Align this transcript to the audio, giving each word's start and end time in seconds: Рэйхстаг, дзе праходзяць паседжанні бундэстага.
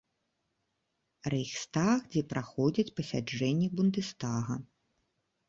Рэйхстаг, 1.33 2.01
дзе 2.15 2.23
праходзяць 2.33 2.95
паседжанні 3.01 3.67
бундэстага. 3.77 4.59